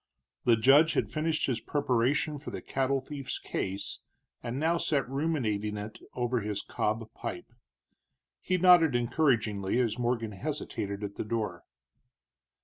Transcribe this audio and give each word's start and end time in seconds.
The 0.45 0.57
judge 0.57 0.93
had 0.93 1.09
finished 1.11 1.45
his 1.45 1.61
preparation 1.61 2.39
for 2.39 2.49
the 2.49 2.59
cattle 2.63 3.01
thief's 3.01 3.37
case, 3.37 4.01
and 4.41 4.59
now 4.59 4.77
sat 4.79 5.07
ruminating 5.07 5.77
it 5.77 5.99
over 6.15 6.41
his 6.41 6.63
cob 6.63 7.13
pipe. 7.13 7.53
He 8.41 8.57
nodded 8.57 8.95
encouragingly 8.95 9.79
as 9.79 9.99
Morgan 9.99 10.31
hesitated 10.31 11.03
at 11.03 11.17
the 11.17 11.23
door. 11.23 11.65